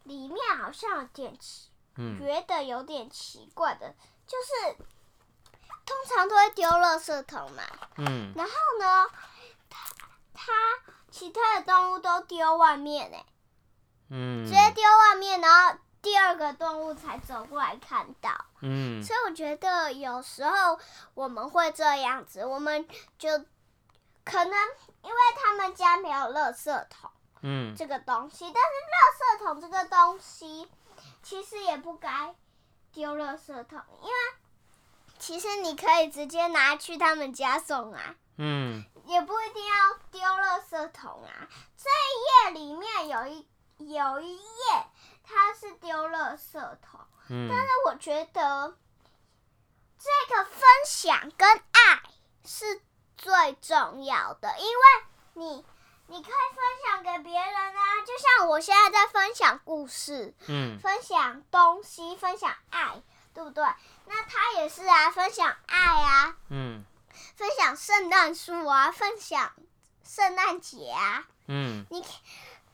[0.05, 4.75] 里面好像有点奇，觉得有点奇怪的，嗯、就是
[5.85, 7.61] 通常都会丢垃圾桶嘛，
[7.97, 9.05] 嗯，然后呢，
[9.69, 9.79] 它
[10.33, 10.51] 它
[11.11, 13.17] 其他的动物都丢外面呢，
[14.09, 20.79] 嗯，直接丢外面，然后第二个动物才走过来看到，嗯，所以我觉得有时候
[21.13, 22.87] 我们会这样子，我们
[23.19, 23.29] 就
[24.23, 24.53] 可能
[25.03, 27.11] 因为他们家没有垃圾桶。
[27.43, 30.67] 嗯，这个东西，但是垃圾桶这个东西，
[31.23, 32.35] 其实也不该
[32.93, 34.13] 丢垃圾桶，因为
[35.17, 38.15] 其实你可以直接拿去他们家送啊。
[38.43, 41.47] 嗯，也不一定要丢垃圾桶啊。
[41.77, 44.85] 这一页里面有一有一页，
[45.23, 46.99] 它是丢垃圾桶。
[47.29, 48.75] 嗯，但是我觉得
[49.99, 52.01] 这个分享跟爱
[52.43, 52.81] 是
[53.15, 54.83] 最重要的，因为
[55.33, 55.65] 你。
[56.07, 63.01] 你可以分享给别人啊，就像我现在在分享故事，嗯，分享东西，分享爱，
[63.33, 63.63] 对不对？
[64.07, 66.83] 那他也是啊，分享爱啊，嗯，
[67.35, 69.51] 分享圣诞树啊，分享
[70.03, 72.03] 圣诞节啊，嗯，你。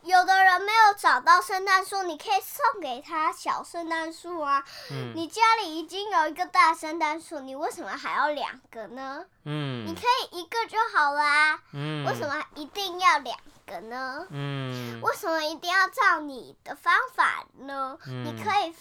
[0.03, 4.63] 有的人没有找到圣诞树，你可以送给他小圣诞树啊。
[4.89, 9.25] 嗯，你家里已经有一个大圣诞树，你为什么还要两个呢？
[9.43, 11.59] 嗯，你可以一个就好啦。
[11.73, 14.25] 嗯，为什么一定要两个呢？
[14.29, 17.97] 嗯，为什么一定要照你的方法呢？
[18.07, 18.73] 嗯，你可以。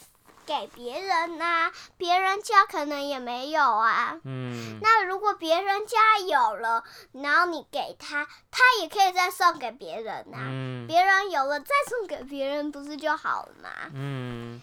[0.46, 4.16] 给别人呐、啊，别人家可能也没有啊。
[4.24, 4.78] 嗯。
[4.80, 10.46] 那如果别人家有了，然后你给他，他也可以再送给别人呐、啊。
[10.48, 10.86] 嗯。
[10.86, 13.68] 别人有了再送给别人，不是就好了吗？
[13.92, 14.62] 嗯，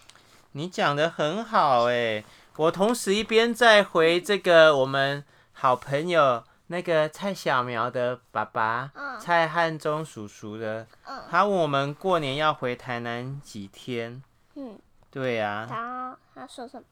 [0.52, 2.24] 你讲的很好哎。
[2.56, 14.22] 我同时一边在回这个我们好朋友那个蔡小苗的爸爸，嗯、蔡汉忠叔叔的，嗯、他问我们过年要回台南几天。
[14.54, 14.78] 嗯。
[15.14, 16.84] 对呀、啊，他他说什么？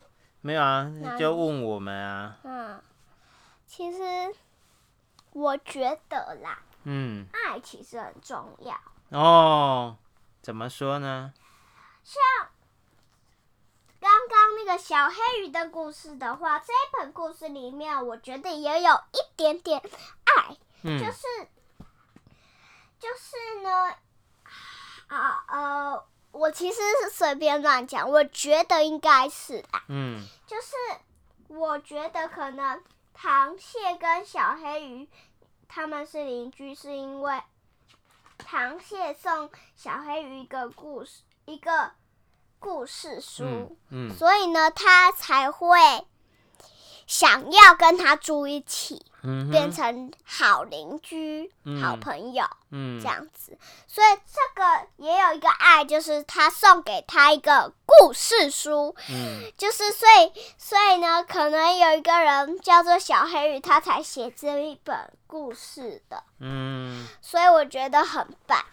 [0.42, 2.38] 没有啊，就问我们啊。
[2.44, 2.80] 嗯，
[3.66, 4.32] 其实
[5.32, 8.78] 我觉得啦，嗯，爱其实很重要。
[9.08, 9.96] 哦，
[10.40, 11.34] 怎么说呢？
[12.04, 12.22] 像
[13.98, 21.26] 刚刚那个小黑鱼的故事的话，这一本故事里面，我觉得也有一点点爱，嗯、就是
[23.00, 23.96] 就是呢，
[25.08, 26.04] 啊呃。
[26.32, 29.84] 我其实是随便乱讲，我觉得应该是啊。
[29.88, 30.72] 嗯，就是
[31.48, 32.82] 我觉得可能
[33.16, 35.08] 螃蟹跟小黑鱼
[35.68, 37.40] 他们是邻居，是因为
[38.38, 41.92] 螃蟹送小黑鱼一个故事，一个
[42.58, 43.44] 故事书，
[43.90, 45.78] 嗯，嗯，所以呢，他才会
[47.06, 49.04] 想要跟他住一起。
[49.50, 53.56] 变成好邻居、嗯、好朋友，嗯，这样子，
[53.86, 68.64] 所以这个也有一个爱，就是他送给他一个故事书，嗯，就是所以所以呢，可能有一个人叫做小黑鱼，他才写这一本故事的，嗯，所以我觉得很棒。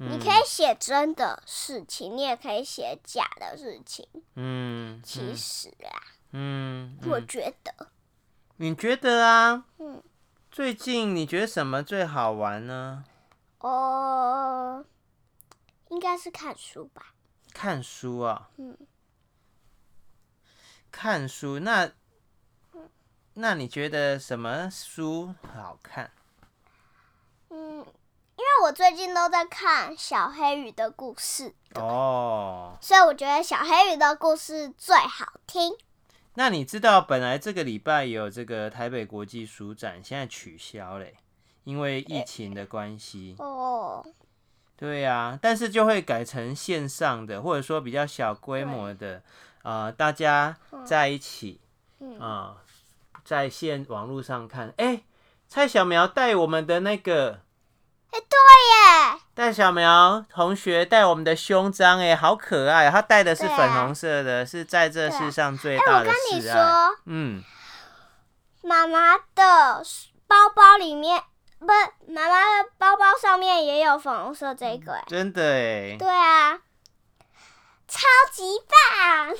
[0.00, 7.10] 嗯、你可以写真的事情，你也可以写假的事情，嗯，其实啊，嗯，嗯。
[7.10, 7.88] 我觉得。
[8.60, 9.64] 你觉得啊？
[9.78, 10.02] 嗯，
[10.50, 13.04] 最近你觉得什么最好玩呢？
[13.60, 14.84] 哦，
[15.90, 17.14] 应该是看书吧。
[17.54, 18.50] 看书啊？
[18.56, 18.76] 嗯，
[20.90, 21.92] 看书，那，
[23.34, 26.10] 那你觉得什么书好看？
[27.50, 31.54] 嗯，因为我最近都在看小黑鱼的故事。
[31.76, 32.76] 哦。
[32.80, 35.78] 所以我觉得小黑鱼的故事最好听。
[36.38, 41.16] 那你知道本来这个礼拜有这个台北国际书展，现在取消嘞，
[41.64, 43.34] 因为疫情的关系。
[43.40, 44.06] 哦。
[44.76, 49.20] 对呀，但是就会改成线上的，或者说比较小规模的，
[49.64, 51.60] 呃，大家在一起，
[52.20, 52.58] 啊，
[53.24, 54.72] 在线网络上看。
[54.76, 55.02] 哎，
[55.48, 57.40] 蔡小苗带我们的那个，
[58.10, 59.20] 哎，对耶。
[59.34, 62.90] 戴小苗同学戴我们的胸章，哎，好可爱！
[62.90, 66.52] 他戴的是粉红色的，啊、是在这世上最大的我跟你说、
[67.04, 67.44] 嗯，
[68.62, 69.84] 妈妈的
[70.26, 71.22] 包包里面，
[71.60, 71.66] 不，
[72.12, 75.96] 妈妈的包包上面也有粉红色这个，哎，真的哎。
[75.96, 76.58] 对啊，
[77.86, 78.00] 超
[78.32, 79.36] 级棒！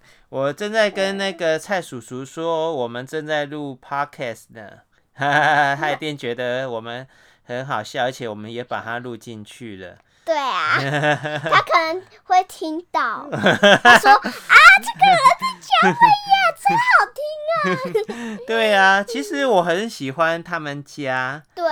[0.28, 4.68] 我正在跟那个蔡叔叔说，我们正在录 podcast 呢，
[5.16, 7.08] 哈哈，他一定觉得我们。
[7.50, 9.98] 很好笑，而且我们也把它录进去了。
[10.24, 10.78] 对啊，
[11.42, 13.26] 他可能会听到。
[13.32, 16.86] 他说：“啊，这个人在讲话呀， 真好
[17.16, 21.42] 听啊！”对啊，其实我很喜欢他们家。
[21.52, 21.64] 对，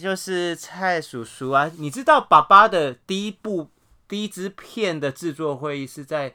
[0.00, 3.70] 就是蔡叔叔啊，你知道爸爸的第一部
[4.06, 6.32] 第一支片的制作会议是在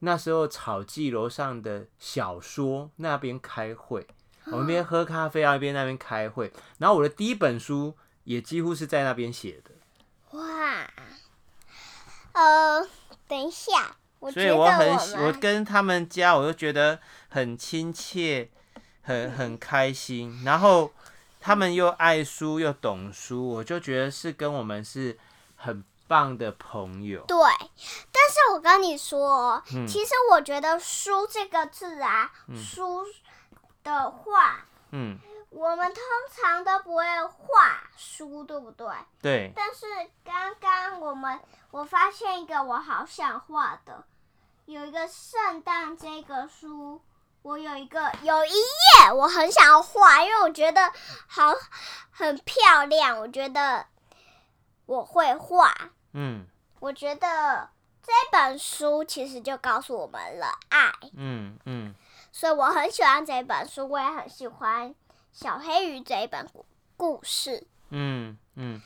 [0.00, 4.04] 那时候草记楼上的小说那边开会。
[4.50, 6.52] 我们边喝咖啡啊，一边那边开会。
[6.78, 9.70] 然后我的第一本书也几乎是在那边写的。
[10.38, 10.90] 哇，
[12.32, 12.86] 呃，
[13.26, 18.50] 等一下，我所以我很喜，我跟他们家，我就觉得很亲切，
[19.02, 20.42] 很很开心。
[20.44, 20.92] 然后
[21.40, 25.18] 他们又爱书又懂书，我就觉得是跟我们是
[25.56, 27.24] 很棒的朋友。
[27.26, 33.04] 对，但是我跟你说，嗯、其实我觉得“书”这个字啊，嗯、书。
[33.82, 35.18] 的话，嗯，
[35.50, 38.86] 我们通常都不会画书，对不对？
[39.22, 39.52] 对。
[39.54, 39.86] 但是
[40.24, 44.04] 刚刚我们我发现一个我好想画的，
[44.66, 47.00] 有一个圣诞这个书，
[47.42, 50.92] 我有一个有一页我很想要画，因为我觉得
[51.26, 51.52] 好
[52.10, 53.86] 很漂亮，我觉得
[54.86, 55.74] 我会画。
[56.12, 56.46] 嗯，
[56.80, 57.70] 我觉得
[58.02, 60.92] 这本书其实就告诉我们了爱。
[61.14, 61.94] 嗯嗯。
[62.38, 64.94] 嗯所以我很喜欢这一本书，我也很喜欢
[65.32, 66.64] 小黑鱼这一本故
[66.96, 67.66] 故事。
[67.90, 68.80] 嗯嗯，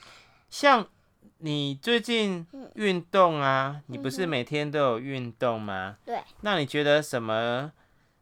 [0.49, 0.89] 像
[1.37, 5.99] 你最近运动啊，嗯、你不是每天都有运动吗？
[6.07, 6.25] 对。
[6.41, 7.71] 那你觉得什么？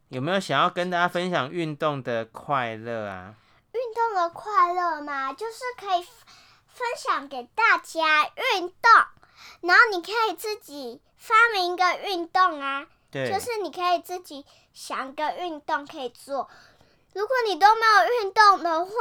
[0.09, 3.37] 有没有想要跟大家分享运动的快乐啊？
[3.71, 6.03] 运动的快乐嘛，就是可以
[6.67, 8.91] 分享给大家运动，
[9.61, 12.89] 然后你可以自己发明一个运动啊。
[13.11, 13.31] 对。
[13.31, 14.45] 就是你可以自己。
[14.73, 16.49] 想个运动可以做，
[17.13, 18.93] 如果你都没有运动的话，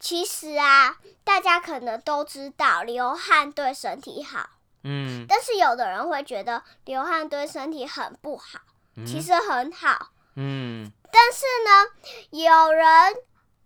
[0.00, 4.50] 其实啊，大家可能都知道流汗对身体好，
[4.82, 8.58] 嗯，但是有的人会觉得流汗对身体很不好，
[8.96, 11.92] 嗯、其实很好，嗯，但是呢，
[12.30, 13.14] 有人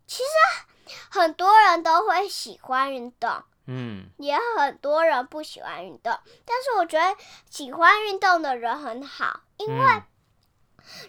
[0.06, 7.16] 其实很多人都会喜欢运动，嗯，也很多人不喜欢运动，但是我觉得
[7.48, 10.02] 喜欢运动的人很好，因为、嗯。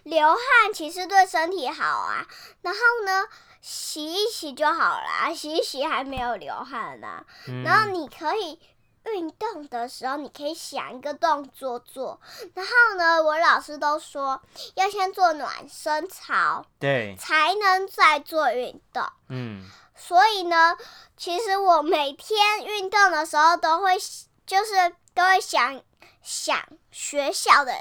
[0.04, 2.28] 流汗其实对身体好啊，
[2.62, 3.26] 然后呢，
[3.62, 7.26] 洗一洗就好啦，洗一洗还没有流汗呢、啊。
[7.48, 8.60] 嗯、然后你可以
[9.06, 12.20] 运动的时候，你可以想一个动作做。
[12.54, 14.40] 然后呢，我老师都说
[14.76, 19.04] 要先做暖身操，对，才能再做运动。
[19.30, 20.76] 嗯，所以呢，
[21.16, 23.98] 其实我每天运动的时候都会，
[24.46, 25.82] 就是都会想
[26.22, 27.74] 想学校的。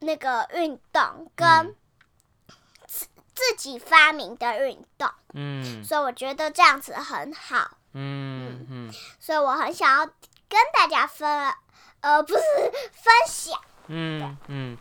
[0.00, 1.74] 那个运动跟
[2.86, 11.52] 自自己发明的运动，嗯，所以我觉得这样子很好，嗯嗯，所以我很想要跟大家分，
[12.00, 12.40] 呃，不是
[12.92, 14.78] 分享，嗯嗯。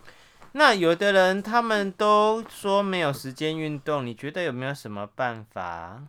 [0.52, 6.04] 那有的人他们都说没有时间运动，你觉得有没有什么办法？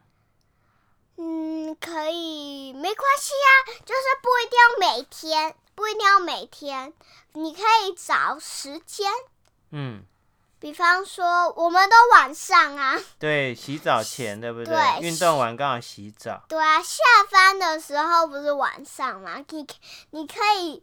[1.21, 3.51] 嗯，可以，没关系啊，
[3.85, 5.55] 就是不一定要每天。
[5.75, 6.93] 不一定要每天，
[7.35, 9.09] 你可以找时间。
[9.71, 10.03] 嗯，
[10.59, 12.99] 比方说，我们都晚上啊。
[13.21, 14.75] 对，洗澡前，对不对？
[14.75, 16.43] 对，运动完刚好洗澡。
[16.49, 17.01] 对啊，下
[17.31, 19.45] 班的时候不是晚上吗？
[19.51, 19.65] 你
[20.11, 20.83] 你可以，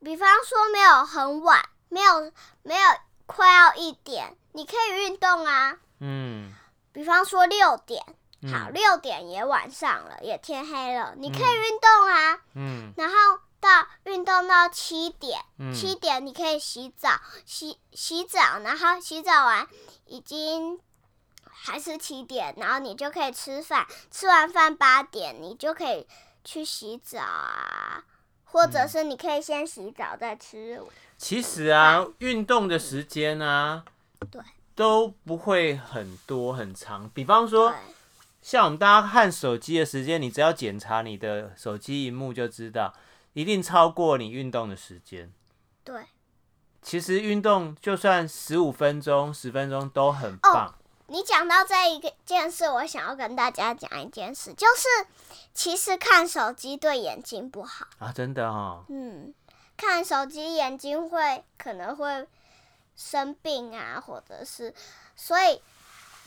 [0.00, 2.30] 比方说没有很晚，没有
[2.64, 2.90] 没有
[3.24, 5.78] 快要一点，你可以运动啊。
[6.00, 6.54] 嗯。
[6.92, 8.02] 比方说六点，
[8.50, 12.40] 好，六点也晚上了，也天黑了，你可以运动啊。
[12.54, 12.92] 嗯。
[12.96, 13.14] 然后。
[13.58, 17.08] 到运动到七点，嗯、七点你可以洗澡，
[17.46, 19.66] 洗洗澡，然后洗澡完
[20.04, 20.78] 已经
[21.42, 26.06] 还是七点，然后你就可以吃饭，吃完饭八点你就可以
[26.44, 28.04] 去洗澡啊，
[28.44, 30.80] 或者是你可以先洗澡再吃。
[31.16, 33.84] 其实啊，运动的时间啊，
[34.30, 34.40] 对，
[34.74, 37.08] 都不会很多很长。
[37.08, 37.78] 比方说，对
[38.46, 42.94] 像我们大家看手机的时间，你只要检查你的手机荧幕就知道。
[43.32, 45.32] 一定超过你运动的时间。
[45.82, 46.06] 对，
[46.80, 50.68] 其实运动就算十五分钟、十分钟都很棒。
[50.68, 50.74] 哦，
[51.08, 55.08] 你讲到这一个件事，我想要跟大家讲一件事，就是
[55.52, 58.84] 其实看手机对眼睛不好啊，真的哦。
[58.88, 59.34] 嗯，
[59.76, 62.24] 看手机眼睛会可能会
[62.94, 64.72] 生病啊，或者是，
[65.16, 65.60] 所以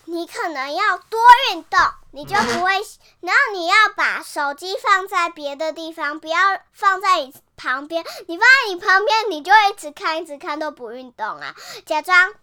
[0.10, 1.20] 你可能要多
[1.52, 1.80] 运动，
[2.12, 2.74] 你就不会。
[3.22, 6.38] 然后你要把手机放在别的地方，不要
[6.74, 8.04] 放在你旁边。
[8.28, 11.56] 你放在你旁边，你就一直看，一直看都不运动啊。
[11.86, 12.34] 假装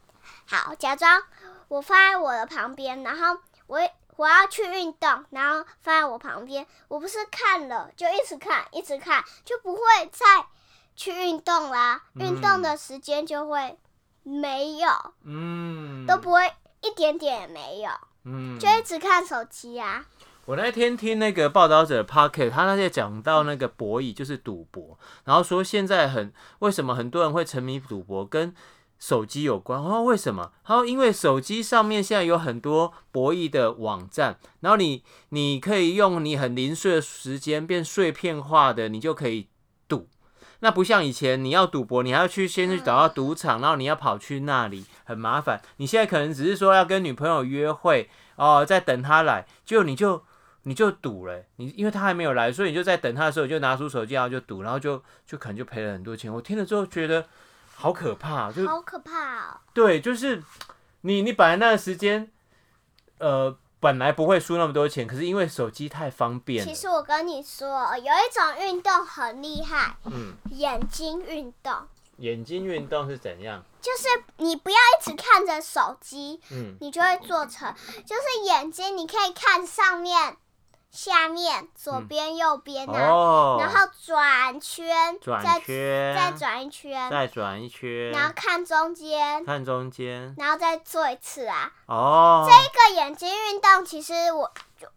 [0.46, 1.22] 好，假装。
[1.66, 3.80] 我放在我的旁边，然后我
[4.14, 6.64] 我要去运动，然后放在我旁边。
[6.86, 10.46] 我不是看了就一直看，一直看，就不会再
[10.94, 12.02] 去运动啦。
[12.14, 13.76] 运动的时间就会
[14.22, 14.88] 没有，
[15.24, 16.54] 嗯，都不会
[16.86, 17.90] 一点点也没有，
[18.24, 20.06] 嗯，就一直看手机啊。
[20.44, 28.54] 我那天听那个报道者 Pocket，他那天讲到那个博弈就是赌博，然后说现在很为什么很多人会沉迷赌博跟。
[28.98, 30.02] 手机有关哦？
[30.04, 30.52] 为什么？
[30.64, 39.55] 他说，因为手机上面现在有很多博弈的网站，然后你你可以用你很零碎的时间变碎片化的，你就可以赌。
[40.60, 45.60] 那不像以前，你要赌博，你还要去先去找到赌场，然后你要跑去那里，很麻烦。
[45.76, 50.22] 你现在可能只是说要跟女朋友约会哦，在等她来，就你就
[50.62, 51.44] 你就赌了。
[51.56, 56.32] 你因为她还没有来，所以你就在等她的时候，你就拿出手机然后就赌，然后就就可能就赔了很多钱。
[56.32, 57.26] 我听了之后觉得。
[57.78, 59.60] 好可怕，就好可怕哦。
[59.74, 60.42] 对，就是
[61.02, 62.26] 你，你本来那个时间，
[63.18, 63.54] 呃，
[63.86, 66.66] 本来不会输那么多钱，可是因为手机太方便。
[66.66, 71.72] 其实我跟你说，有一种运动很厉害，嗯，眼睛运动。
[72.16, 73.62] 眼睛运动是怎样？
[73.80, 74.08] 就是
[74.38, 77.72] 你不要一直看着手机，嗯，你就会做成，
[78.04, 80.36] 就是眼睛你可以看上面。
[80.90, 91.70] 下面左边右边啊，哦、然后转圈，转圈，再再转一圈，再转一圈，然后看中间，看中间，然后再做一次啊。
[91.86, 94.50] 哦，这个眼睛运动其实我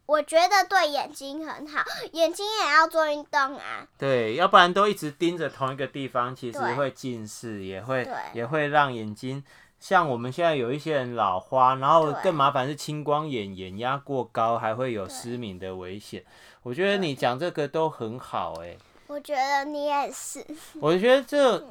[0.06, 1.84] 我觉得对眼睛很好，
[2.14, 3.86] 眼睛也要做运动啊。
[3.98, 8.14] 对，要不然都一直盯着同一个地方，其实会近视，也会对。
[8.34, 9.44] 也会让眼睛。
[9.80, 16.24] 像我们现在有一些人老花，然后更麻烦是青光眼，眼压过高，还会有失明的危险。
[16.64, 18.78] 我觉得你讲这个都很好，欸，哎。
[19.08, 20.46] 我觉得你也是。
[20.82, 21.66] 我觉得这，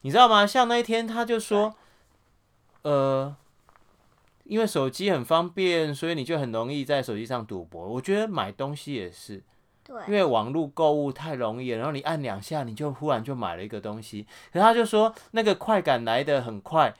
[0.00, 0.44] 你知道吗？
[0.46, 1.72] 像那一天他就说，
[2.82, 3.34] 呃，
[4.44, 7.88] 因为手机很方便，所以你就很容易在手机上赌博。
[7.88, 9.40] 我觉得买东西也是，
[9.84, 14.26] 对，因为网络购物太容易了，然后你按两下，你就忽然就买了一个东西。
[14.52, 16.92] 可是他就说，那个快感来的很快。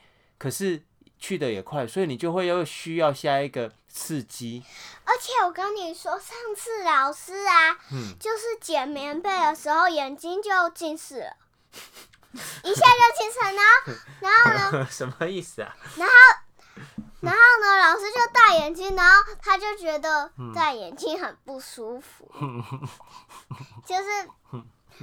[0.42, 0.82] 可是
[1.20, 4.64] 去的也快，所以你就会又需要下一个刺激。
[5.04, 11.36] 而且我跟你说，上次老师啊，嗯、就是捡棉被的时候，眼睛就近视了，
[12.64, 13.92] 一下就近视，然后，
[14.50, 14.88] 然后呢？
[14.90, 15.76] 什么意思啊？
[15.96, 16.12] 然后，
[17.20, 17.76] 然后呢？
[17.76, 22.60] 老师就戴眼镜，然后他就觉得戴眼镜很不舒服，嗯、
[23.86, 24.28] 就是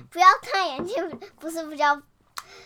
[0.10, 2.02] 不要戴眼镜，不是比较。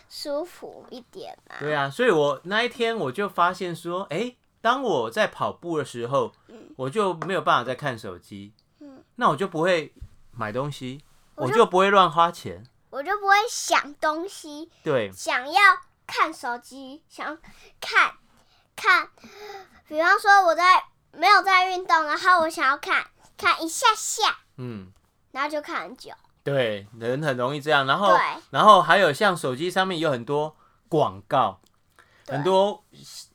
[0.08, 1.56] 舒服一点嘛？
[1.58, 9.92] 对啊，所以我那一天我就发现说，哎、欸，当我在跑步的时候，嗯、我就没有办法再看手机，嗯、那我就不会
[10.30, 11.00] 买东西，
[11.34, 15.60] 我就，我就不会乱花钱，我就不会想东西，对，想要
[16.06, 17.38] 看手机，想
[17.80, 18.14] 看
[18.76, 19.08] 看，
[19.88, 24.92] 比方说我在没有在运动，然后我想要看看一下下，嗯，
[25.32, 26.10] 然后就看很久。
[26.44, 27.86] 对，人很容易这样。
[27.86, 28.14] 然后，
[28.50, 30.54] 然后还有像手机上面有很多
[30.90, 31.58] 广告，
[32.28, 32.84] 很多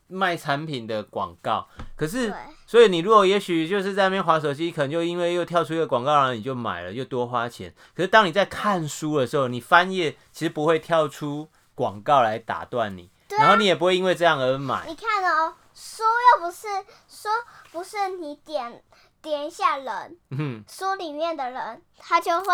[0.07, 1.67] 卖产品的广告。
[1.95, 2.31] 可是，
[2.67, 7.73] 所以你如果也许就是在那边划手机，可能就因为又跳出一个广告，然后你就买了，又多花钱。
[7.95, 14.85] 可是当你在看书的时候，你翻页其实不会跳出广告来打断你，对然后你也不会因为这样而买。
[14.87, 16.67] 你看哦，书又不是
[17.07, 17.27] 书，
[17.71, 18.83] 不是你点。
[19.21, 22.45] 点一下人，嗯、书里面的人，他就会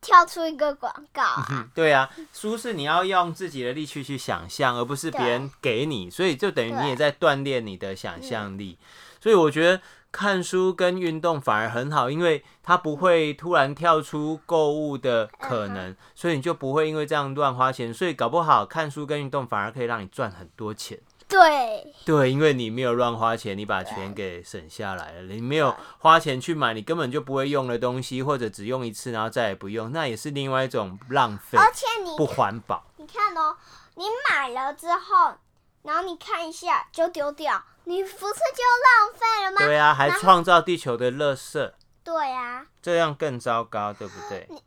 [0.00, 1.70] 跳出一个广告啊、嗯。
[1.74, 8.78] 对啊，书是你要用自己的力气去想象，而不是别人给你，所以就等于你也在锻炼你的想象力。
[9.20, 17.94] 所以我觉得看书跟运动反而很好，因为它不会突然跳出购物的可能，嗯、所以你就不会因为这样乱花钱。
[17.94, 20.98] 所以搞不好看书跟运动反而可以让你赚很多钱。
[21.32, 25.22] 对对，因为你没有乱花钱，你把钱给省下来了。
[25.22, 32.84] 你没有花钱去买你根本就不会用的东西，或者只用一次然后再也不用，那也是另外一种浪费，而且你不环保。
[32.96, 33.56] 你看哦，
[33.94, 35.34] 你买了之后，
[35.82, 39.58] 然后你看一下就丢掉，你不是就浪费了吗？
[39.58, 41.72] 对啊，还创造地球的垃圾。
[42.04, 44.46] 对啊，这样更糟糕，对不对？
[44.50, 44.62] 你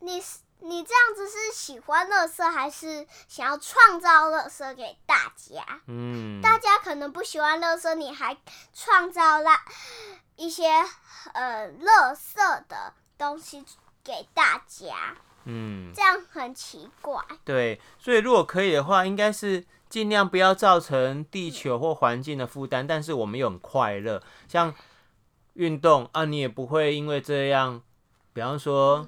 [0.00, 0.22] 你
[0.60, 5.64] 你这样子是喜欢乐色，还是想要创造乐色给大家？
[5.86, 8.36] 嗯，大家可能不喜欢乐色，你还
[8.72, 9.50] 创造了
[10.36, 10.66] 一些
[11.34, 13.64] 呃乐色的东西
[14.02, 15.16] 给大家。
[15.44, 17.22] 嗯，这样很奇怪。
[17.44, 24.20] 对，所以如果可以的话，应该是尽量不要造成地球或环境的负担，但是我们又很快乐。
[24.48, 24.74] 像
[25.52, 27.80] 运动啊，你也不会因为这样，
[28.32, 29.06] 比方说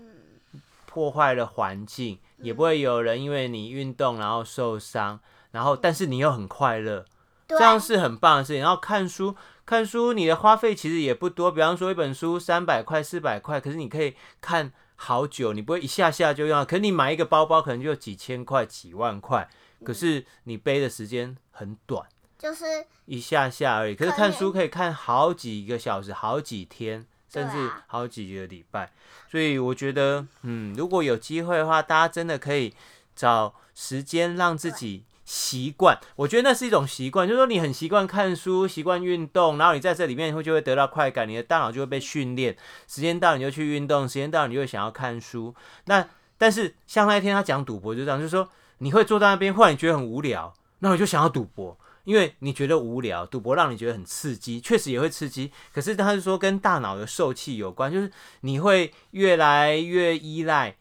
[0.98, 5.20] 破坏了环境，也不会有人因为你运动然后受伤，
[5.52, 7.04] 然后但是你又很快乐，
[7.46, 8.62] 这样是很棒的事情。
[8.62, 14.72] 然后看书，看书你的花费其实也不多，比方说一本书三百块、四百块，可是你可以看。
[15.00, 19.48] 好久，你不会一下下就用，可是你买一个包包可能就几千块、几万块，
[19.84, 22.04] 可是你背的时间很短，
[22.36, 22.64] 就是
[23.04, 23.94] 一下下而已。
[23.94, 28.90] 可是看书可以看好几个小时、好几天，甚至好几个礼拜。
[29.30, 32.74] 所以我觉得，嗯，如果有机会的话，大家真的可以
[33.14, 35.04] 找时间让自己。
[35.30, 42.56] 习惯，我觉得那是一种习惯，就是说你很习惯看书，习惯运动，然后你在这里面会就会得到快感，你的大脑就会被训练。
[42.86, 45.54] 时间到你就去运动，时间到你就会想要看书。
[45.84, 46.08] 那
[46.38, 48.48] 但是像那一天他讲赌博就这样，就是说
[48.78, 51.78] 你会坐在那边，忽然你觉得很无聊，那你就想要赌博，
[52.08, 55.52] 因为你觉得无聊，赌博让你觉得很刺激，确实也会刺激。
[55.74, 60.76] 可是他是说跟大脑的受气有关，就是你会越来越依赖，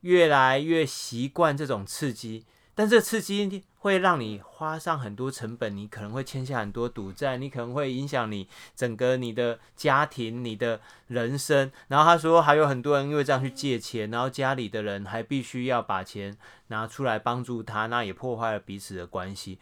[0.00, 3.62] 越来越习惯这种刺激，但这刺激。
[3.82, 11.68] 会让你花上很多成本，你可能会欠下很多赌债，你可能会影响你整个你的家庭、你的人生。
[11.88, 19.58] 然后他说，还有很多人因为这样去借钱，然后家里的人还必须要把钱拿出来帮助他，那也破坏了彼此的关系。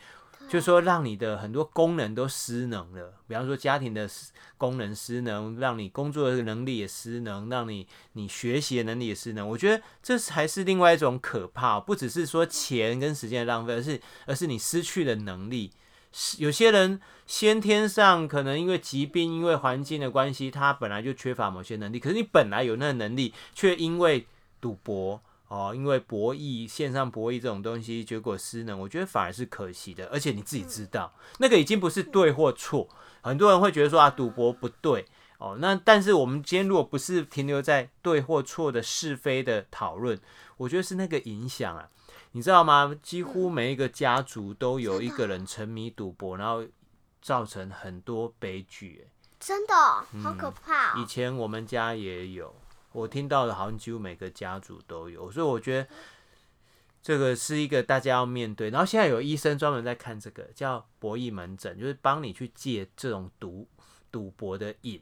[0.50, 4.10] 就是说，让你的很多功能都失能了，比方说家庭的
[4.58, 9.48] 功能失能，让你工作的能力也失能，让你你学习的能力也失能。
[9.48, 15.70] 我觉得这才是另外一种可怕，不只是说钱跟时间的浪费，而是而是你失去了能力。
[16.38, 24.26] 有些人先天上可能因为疾病、因为环境的关系，他本来就缺乏某些能力，可是你本来有那个能力，却因为
[24.60, 25.22] 赌博。
[25.50, 30.06] 哦，因为博弈、线上博弈这种东西，结果失能，我觉得反而是可惜的。
[30.06, 32.88] 而且你自己知道，那个已经不是对或错。
[33.20, 35.04] 很多人会觉得说啊，赌博不对
[35.38, 35.56] 哦。
[35.60, 40.16] 那但是我们今天如果不是停留在对或错的是非的讨论，
[40.56, 41.88] 我觉得是那个影响啊，
[42.30, 42.94] 你知道吗？
[43.02, 46.64] 几乎每一个家族都有一个人沉迷赌博，然后
[47.20, 49.08] 造成很多悲剧。
[49.40, 49.74] 真的，
[50.22, 51.02] 好可怕哦。
[51.02, 52.54] 以前我们家也有。
[52.92, 55.88] 我听到的，好像几乎每个家族都有，所以我觉得
[57.02, 58.70] 这个是一个大家要面对。
[58.70, 63.68] 然后现在有医生专门在看这个，叫博弈门诊，就是帮你去戒这种赌
[64.10, 65.00] 赌博的瘾，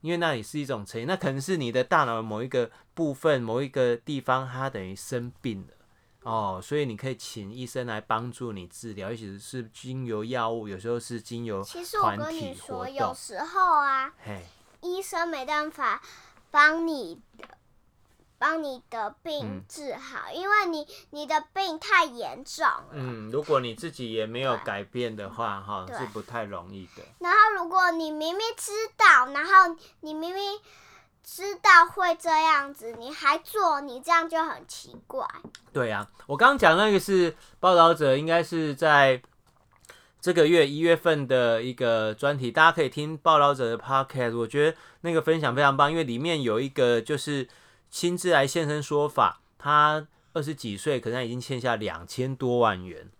[0.00, 5.74] 因为那里是一种成瘾，那可能是你的大脑某一个部分、某一个地方，它等于生病了
[6.22, 14.14] 哦，所以你可以请医生来帮助你治疗，尤其是经由药物，有时候是经由其实我跟你说，有时候啊，
[14.80, 16.00] 医生没办法。
[16.54, 17.48] 帮你的，
[18.38, 22.90] 帮你的病治好，嗯、因为你你的病太严重了。
[22.92, 27.02] 嗯，如果你自己也没有改变的话，哈，是不太容易的。
[27.18, 30.60] 然后，如果你明明知道，然后你明明
[31.24, 35.26] 知道会这样子，你还做，你这样就很奇怪。
[35.72, 39.20] 对啊，我刚刚讲那个是报道者，应该是在。
[40.20, 47.46] 这个月一月份的一个专题，大家可以听报道者的 podcast，我觉得那个分享非常棒，因为里面有一个就是
[47.90, 53.10] 亲自来现身说法，他二十几岁，可能已经欠下两千多万元。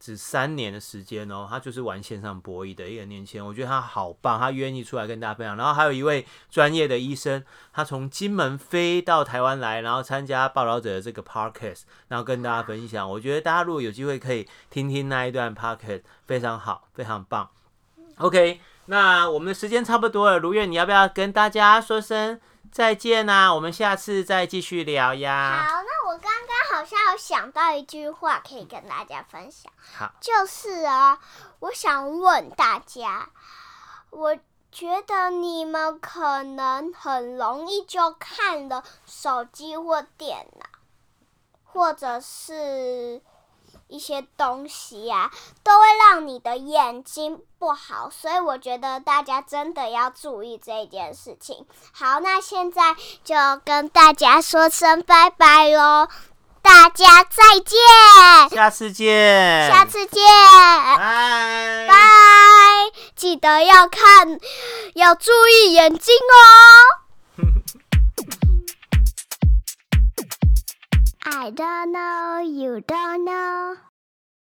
[0.00, 5.56] 只三年的时间哦，他就是玩线上博弈的一个年轻人，我觉得他好棒，他愿意出来跟大家分享。
[5.56, 7.42] 然后还有一位专业的医生，
[7.72, 13.10] 他从金门飞到台湾来，然后参加报道者的这个 podcast，然后跟大家分享。
[13.10, 17.48] 我觉得大家如果有机会可以听听那一段 podcast，非常好，非常棒。
[18.16, 23.54] OK，那我们的时间差不多了，如愿你要不要跟大家说声再见啊？
[23.54, 25.66] 我们下次再继续聊呀。
[25.68, 26.54] 好，那我刚刚。
[26.72, 31.20] 好像有想到一句话可以跟大家分享，好，就是啊，
[31.60, 33.28] 我想问大家，
[34.10, 34.34] 我
[34.72, 40.66] 觉得你们可能很容易就看了手机或电脑，
[41.62, 43.22] 或者是
[43.88, 45.30] 一些东西呀、啊，
[45.62, 51.66] 都会让你的眼睛不好，所以我觉得大家真的要注意这件事情。
[51.92, 56.08] 好，那现在就跟大家说声拜拜喽。
[56.62, 57.78] 大家再见，
[58.56, 60.24] 下次见，下次见，
[60.96, 61.94] 拜拜，
[63.14, 64.40] 记得要看，
[64.94, 67.03] 要注意眼睛哦。
[71.36, 73.74] I don't know, you don't know.